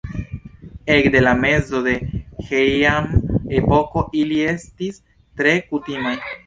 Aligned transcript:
Ekde 0.93 1.21
la 1.25 1.33
mezo 1.41 1.81
de 1.89 1.93
la 2.05 2.47
Heian-epoko 2.47 4.07
ili 4.25 4.45
estis 4.57 5.03
tre 5.05 5.57
kutimaj. 5.71 6.21